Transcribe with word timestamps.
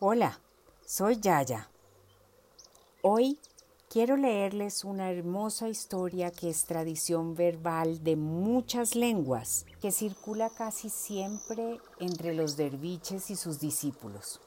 Hola, 0.00 0.40
soy 0.84 1.20
Yaya. 1.20 1.68
Hoy 3.00 3.38
quiero 3.88 4.16
leerles 4.16 4.82
una 4.82 5.12
hermosa 5.12 5.68
historia 5.68 6.32
que 6.32 6.50
es 6.50 6.64
tradición 6.64 7.36
verbal 7.36 8.02
de 8.02 8.16
muchas 8.16 8.96
lenguas, 8.96 9.66
que 9.80 9.92
circula 9.92 10.50
casi 10.50 10.90
siempre 10.90 11.78
entre 12.00 12.34
los 12.34 12.56
derviches 12.56 13.30
y 13.30 13.36
sus 13.36 13.60
discípulos. 13.60 14.40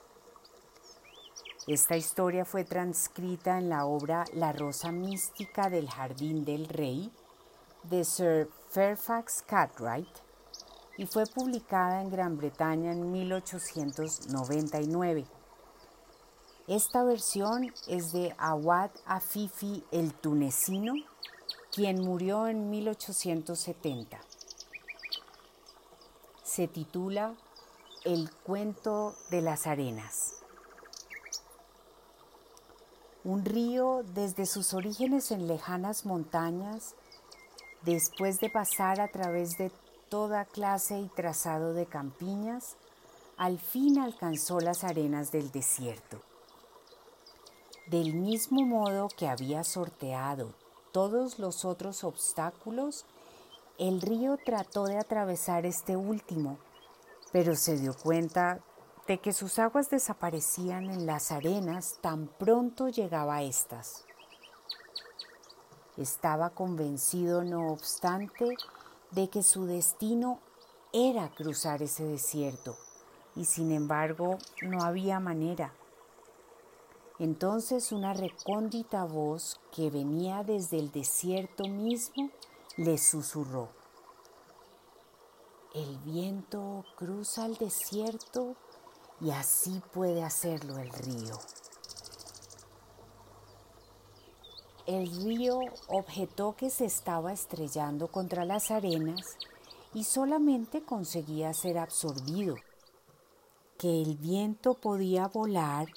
Esta 1.65 1.95
historia 1.95 2.43
fue 2.43 2.65
transcrita 2.65 3.57
en 3.57 3.69
la 3.69 3.85
obra 3.85 4.25
La 4.33 4.51
Rosa 4.51 4.91
Mística 4.91 5.69
del 5.69 5.89
Jardín 5.89 6.43
del 6.43 6.67
Rey 6.67 7.09
de 7.83 8.03
Sir 8.03 8.49
Fairfax 8.71 9.45
Cartwright 9.47 10.09
y 10.97 11.05
fue 11.05 11.25
publicada 11.25 12.01
en 12.01 12.09
Gran 12.09 12.35
Bretaña 12.35 12.91
en 12.91 13.13
1899. 13.13 15.36
Esta 16.67 17.01
versión 17.05 17.73
es 17.87 18.11
de 18.11 18.35
Awad 18.37 18.91
Afifi 19.05 19.85
el 19.91 20.13
tunecino, 20.13 20.95
quien 21.71 22.01
murió 22.01 22.47
en 22.47 22.69
1870. 22.69 24.19
Se 26.43 26.67
titula 26.67 27.35
El 28.03 28.29
cuento 28.43 29.15
de 29.29 29.41
las 29.41 29.65
arenas. 29.65 30.33
Un 33.23 33.45
río 33.45 34.03
desde 34.13 34.45
sus 34.45 34.73
orígenes 34.73 35.31
en 35.31 35.47
lejanas 35.47 36.05
montañas, 36.05 36.95
después 37.83 38.41
de 38.41 38.49
pasar 38.49 38.99
a 38.99 39.07
través 39.07 39.57
de 39.57 39.71
toda 40.09 40.43
clase 40.43 40.99
y 40.99 41.07
trazado 41.07 41.71
de 41.73 41.85
campiñas, 41.85 42.75
al 43.37 43.57
fin 43.57 43.99
alcanzó 43.99 44.59
las 44.59 44.83
arenas 44.83 45.31
del 45.31 45.49
desierto. 45.49 46.26
Del 47.89 48.13
mismo 48.15 48.65
modo 48.65 49.07
que 49.07 49.29
había 49.29 49.63
sorteado 49.63 50.53
todos 50.91 51.39
los 51.39 51.63
otros 51.63 52.03
obstáculos, 52.03 53.05
el 53.77 54.01
río 54.01 54.37
trató 54.43 54.83
de 54.83 54.97
atravesar 54.97 55.65
este 55.65 55.95
último, 55.95 56.57
pero 57.31 57.55
se 57.55 57.77
dio 57.77 57.95
cuenta 57.95 58.59
de 59.07 59.19
que 59.19 59.31
sus 59.31 59.57
aguas 59.57 59.89
desaparecían 59.89 60.89
en 60.89 61.05
las 61.05 61.31
arenas 61.31 61.97
tan 62.01 62.27
pronto 62.27 62.89
llegaba 62.89 63.37
a 63.37 63.43
estas. 63.43 64.03
Estaba 65.95 66.49
convencido, 66.49 67.45
no 67.45 67.71
obstante, 67.71 68.57
de 69.11 69.29
que 69.29 69.43
su 69.43 69.65
destino 69.65 70.39
era 70.91 71.29
cruzar 71.29 71.81
ese 71.81 72.03
desierto, 72.03 72.75
y 73.33 73.45
sin 73.45 73.71
embargo 73.71 74.39
no 74.61 74.83
había 74.83 75.21
manera. 75.21 75.71
Entonces 77.19 77.91
una 77.91 78.13
recóndita 78.13 79.03
voz 79.05 79.59
que 79.75 79.89
venía 79.89 80.43
desde 80.43 80.77
el 80.77 80.91
desierto 80.91 81.67
mismo 81.67 82.29
le 82.77 82.97
susurró. 82.99 83.69
El 85.73 85.97
viento 85.99 86.85
cruza 86.95 87.45
el 87.45 87.55
desierto 87.55 88.55
y 89.19 89.31
así 89.31 89.81
puede 89.93 90.23
hacerlo 90.23 90.77
el 90.77 90.89
río. 90.89 91.39
El 94.85 95.07
río 95.23 95.59
objetó 95.89 96.55
que 96.55 96.69
se 96.69 96.85
estaba 96.85 97.33
estrellando 97.33 98.07
contra 98.07 98.45
las 98.45 98.71
arenas 98.71 99.37
y 99.93 100.03
solamente 100.03 100.81
conseguía 100.81 101.53
ser 101.53 101.77
absorbido, 101.77 102.55
que 103.77 104.01
el 104.01 104.15
viento 104.15 104.75
podía 104.75 105.27
volar 105.27 105.87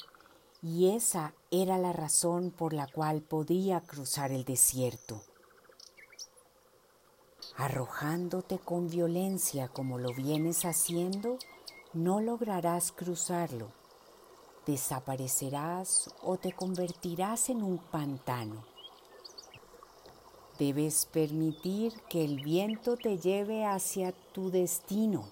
y 0.62 0.94
esa 0.94 1.32
era 1.50 1.78
la 1.78 1.92
razón 1.92 2.50
por 2.50 2.72
la 2.72 2.86
cual 2.86 3.22
podía 3.22 3.80
cruzar 3.80 4.30
el 4.30 4.44
desierto. 4.44 5.22
Arrojándote 7.56 8.58
con 8.58 8.88
violencia 8.88 9.68
como 9.68 9.98
lo 9.98 10.12
vienes 10.12 10.64
haciendo, 10.64 11.38
no 11.92 12.20
lograrás 12.20 12.92
cruzarlo. 12.92 13.72
Desaparecerás 14.66 16.14
o 16.22 16.36
te 16.36 16.52
convertirás 16.52 17.48
en 17.48 17.62
un 17.62 17.78
pantano. 17.78 18.64
Debes 20.58 21.06
permitir 21.06 21.94
que 22.08 22.22
el 22.22 22.42
viento 22.42 22.96
te 22.96 23.18
lleve 23.18 23.64
hacia 23.64 24.12
tu 24.12 24.50
destino. 24.50 25.24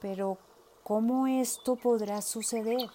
Pero 0.00 0.38
¿cómo 0.82 1.26
esto 1.26 1.76
podrá 1.76 2.22
suceder? 2.22 2.90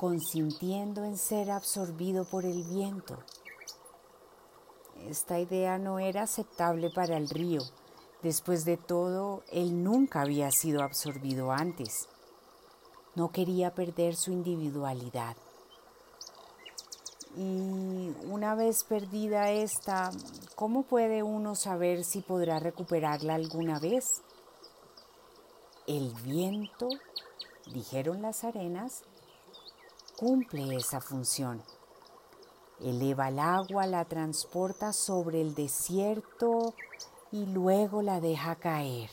Consintiendo 0.00 1.04
en 1.04 1.18
ser 1.18 1.50
absorbido 1.50 2.24
por 2.24 2.46
el 2.46 2.64
viento. 2.64 3.18
Esta 5.06 5.38
idea 5.38 5.76
no 5.76 5.98
era 5.98 6.22
aceptable 6.22 6.88
para 6.90 7.18
el 7.18 7.28
río 7.28 7.60
Después 8.22 8.66
de 8.66 8.76
todo, 8.76 9.42
él 9.50 9.82
nunca 9.82 10.20
había 10.20 10.50
sido 10.50 10.82
absorbido 10.82 11.52
antes. 11.52 12.06
No 13.14 13.32
quería 13.32 13.74
perder 13.74 14.14
su 14.14 14.30
individualidad. 14.30 15.36
Y 17.34 18.12
una 18.28 18.54
vez 18.54 18.84
perdida 18.84 19.50
esta, 19.50 20.10
¿cómo 20.54 20.82
puede 20.82 21.22
uno 21.22 21.54
saber 21.54 22.04
si 22.04 22.20
podrá 22.20 22.58
recuperarla 22.58 23.36
alguna 23.36 23.78
vez? 23.78 24.22
El 25.86 26.12
viento, 26.22 26.88
dijeron 27.72 28.20
las 28.20 28.44
arenas, 28.44 29.02
cumple 30.20 30.76
esa 30.76 31.00
función. 31.00 31.62
Eleva 32.78 33.30
el 33.30 33.38
agua, 33.38 33.86
la 33.86 34.04
transporta 34.04 34.92
sobre 34.92 35.40
el 35.40 35.54
desierto 35.54 36.74
y 37.32 37.46
luego 37.46 38.02
la 38.02 38.20
deja 38.20 38.56
caer. 38.56 39.08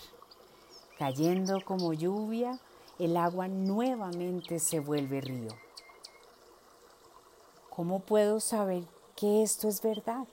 Cayendo 0.99 1.63
como 1.63 1.93
lluvia, 1.93 2.59
el 2.99 3.15
agua 3.15 3.47
nuevamente 3.47 4.59
se 4.59 4.81
vuelve 4.81 5.21
río. 5.21 5.51
¿Cómo 7.69 8.01
puedo 8.01 8.41
saber 8.41 8.83
que 9.15 9.43
esto 9.43 9.69
es 9.69 9.81
verdad? 9.81 10.27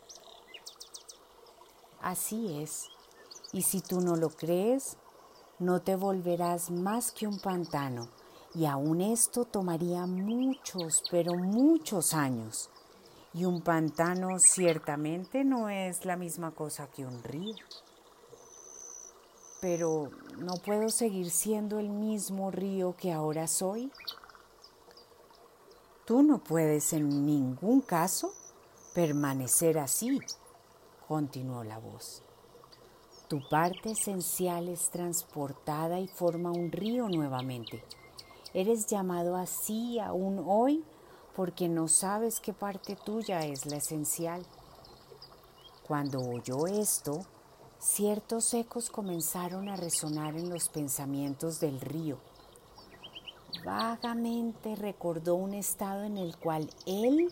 Así 2.01 2.61
es. 2.61 2.89
Y 3.53 3.63
si 3.63 3.81
tú 3.81 4.01
no 4.01 4.17
lo 4.17 4.29
crees, 4.29 4.97
no 5.61 5.83
te 5.83 5.95
volverás 5.95 6.73
más 6.73 7.13
que 7.13 7.29
un 7.29 7.39
pantano. 7.39 8.09
Y 8.55 8.67
aún 8.67 9.01
esto 9.01 9.45
tomaría 9.45 10.07
muchos, 10.07 11.03
pero 11.11 11.35
muchos 11.35 12.15
años. 12.15 12.71
Y 13.33 13.45
un 13.47 13.63
pantano 13.63 14.39
ciertamente 14.39 15.43
no 15.43 15.69
es 15.69 16.05
la 16.05 16.17
misma 16.17 16.53
cosa 16.53 16.87
que 16.87 17.05
un 17.05 17.21
río. 17.25 17.57
Pero 19.61 20.11
¿no 20.39 20.55
puedo 20.65 20.89
seguir 20.89 21.31
siendo 21.31 21.81
el 21.81 21.89
mismo 21.89 22.53
río 22.53 22.95
que 22.97 23.13
ahora 23.13 23.49
soy? 23.49 23.91
Tú 26.05 26.23
no 26.23 26.45
puedes 26.45 26.93
en 26.93 27.27
ningún 27.27 27.81
caso 27.81 28.31
permanecer 28.95 29.79
así, 29.79 30.21
continuó 31.09 31.65
la 31.65 31.79
voz. 31.79 32.23
Tu 33.27 33.41
parte 33.49 33.93
esencial 33.93 34.69
es 34.69 34.91
transportada 34.91 35.99
y 35.99 36.07
forma 36.07 36.53
un 36.53 36.71
río 36.71 37.09
nuevamente. 37.09 37.83
Eres 38.55 38.87
llamado 38.87 39.35
así 39.35 39.99
aún 39.99 40.45
hoy 40.47 40.85
porque 41.35 41.69
no 41.69 41.89
sabes 41.89 42.39
qué 42.39 42.53
parte 42.53 42.95
tuya 42.95 43.41
es 43.41 43.67
la 43.67 43.79
esencial. 43.79 44.47
Cuando 45.89 46.21
oyó 46.21 46.69
esto, 46.69 47.27
ciertos 47.81 48.55
ecos 48.55 48.91
comenzaron 48.91 49.69
a 49.69 49.75
resonar 49.75 50.37
en 50.37 50.51
los 50.51 50.69
pensamientos 50.69 51.59
del 51.59 51.81
río. 51.81 52.19
Vagamente 53.65 54.77
recordó 54.77 55.35
un 55.35 55.55
estado 55.55 56.05
en 56.05 56.17
el 56.17 56.37
cual 56.37 56.71
él 56.87 57.29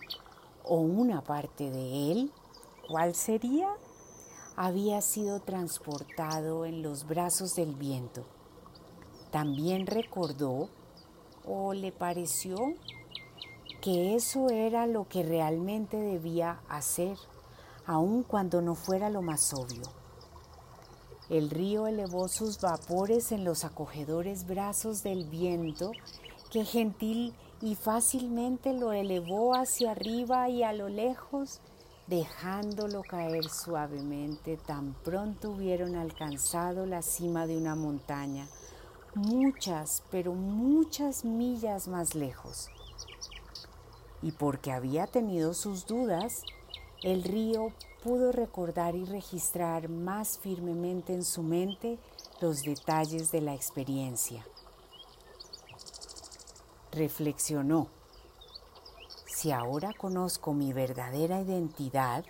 o 0.65 0.79
una 0.79 1.23
parte 1.23 1.71
de 1.71 2.11
él, 2.11 2.33
¿cuál 2.89 3.15
sería? 3.15 3.69
Había 4.57 5.01
sido 5.01 5.39
transportado 5.39 6.67
en 6.67 6.83
los 6.83 7.07
brazos 7.07 7.55
del 7.55 7.77
viento. 7.77 8.25
También 9.31 9.87
recordó 9.87 10.69
o 11.47 11.75
le 11.75 11.93
pareció 11.93 12.75
que 13.81 14.15
eso 14.15 14.49
era 14.49 14.87
lo 14.87 15.09
que 15.09 15.23
realmente 15.23 15.97
debía 15.97 16.61
hacer, 16.69 17.17
aun 17.85 18.23
cuando 18.23 18.63
no 18.63 18.75
fuera 18.75 19.11
lo 19.11 19.23
más 19.23 19.53
obvio. 19.53 19.83
El 21.29 21.51
río 21.51 21.87
elevó 21.87 22.29
sus 22.29 22.61
vapores 22.61 23.33
en 23.33 23.45
los 23.45 23.65
acogedores 23.65 24.47
brazos 24.47 25.03
del 25.03 25.25
viento, 25.25 25.93
que 26.51 26.65
gentil 26.65 27.35
y 27.61 27.75
fácilmente 27.75 28.73
lo 28.73 28.93
elevó 28.93 29.55
hacia 29.55 29.93
arriba 29.93 30.49
y 30.49 30.63
a 30.63 30.73
lo 30.73 30.89
lejos, 30.89 31.61
dejándolo 32.07 33.03
caer 33.03 33.49
suavemente 33.49 34.59
tan 34.59 34.95
pronto 35.03 35.51
hubieron 35.51 35.97
alcanzado 35.97 36.87
la 36.87 37.03
cima 37.03 37.47
de 37.47 37.57
una 37.57 37.75
montaña, 37.75 38.47
muchas, 39.15 40.03
pero 40.11 40.33
muchas 40.33 41.25
millas 41.25 41.89
más 41.89 42.15
lejos. 42.15 42.69
Y 44.23 44.33
porque 44.33 44.73
había 44.73 45.07
tenido 45.07 45.55
sus 45.55 45.87
dudas, 45.87 46.43
el 47.03 47.25
río 47.25 47.73
pudo 48.03 48.33
recordar 48.33 48.95
y 48.95 49.05
registrar 49.05 49.89
más 49.89 50.39
firmemente 50.39 51.15
en 51.15 51.25
su 51.25 51.43
mente 51.43 51.99
los 52.41 52.63
detalles 52.63 53.31
de 53.33 53.41
la 53.41 53.55
experiencia. 53.55 54.45
Reflexionó, 56.93 57.89
si 59.27 59.51
ahora 59.51 59.93
conozco 59.93 60.53
mi 60.53 60.73
verdadera 60.73 61.41
identidad, 61.41 62.25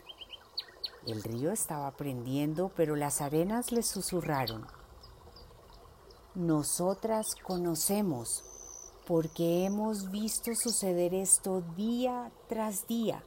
el 1.06 1.23
río 1.23 1.50
estaba 1.50 1.88
aprendiendo, 1.88 2.70
pero 2.76 2.96
las 2.96 3.20
arenas 3.20 3.73
le 3.73 3.82
susurraron. 3.82 4.67
Nosotras 6.34 7.34
conocemos 7.34 8.43
porque 9.06 9.67
hemos 9.67 10.11
visto 10.11 10.55
suceder 10.55 11.12
esto 11.12 11.61
día 11.76 12.32
tras 12.49 12.87
día 12.87 13.23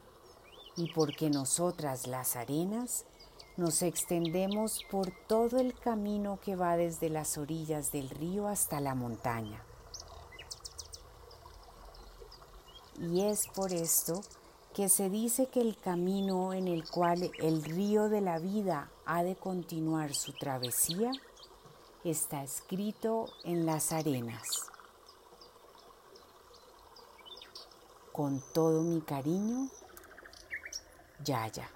y 0.75 0.91
porque 0.91 1.29
nosotras 1.29 2.07
las 2.07 2.35
arenas 2.35 3.05
nos 3.57 3.83
extendemos 3.83 4.79
por 4.89 5.11
todo 5.27 5.59
el 5.59 5.77
camino 5.77 6.39
que 6.43 6.55
va 6.55 6.77
desde 6.77 7.09
las 7.09 7.37
orillas 7.37 7.91
del 7.91 8.09
río 8.09 8.47
hasta 8.47 8.79
la 8.79 8.95
montaña. 8.95 9.63
Y 12.99 13.21
es 13.21 13.47
por 13.49 13.71
esto 13.71 14.19
que 14.73 14.89
se 14.89 15.11
dice 15.11 15.45
que 15.45 15.61
el 15.61 15.77
camino 15.77 16.53
en 16.53 16.67
el 16.67 16.89
cual 16.89 17.29
el 17.37 17.63
río 17.63 18.09
de 18.09 18.21
la 18.21 18.39
vida 18.39 18.89
ha 19.05 19.21
de 19.21 19.35
continuar 19.35 20.15
su 20.15 20.33
travesía 20.33 21.11
está 22.05 22.43
escrito 22.43 23.25
en 23.43 23.65
las 23.65 23.91
arenas. 23.91 24.69
Con 28.11 28.41
todo 28.53 28.83
mi 28.83 29.01
cariño, 29.01 29.69
Yaya. 31.23 31.74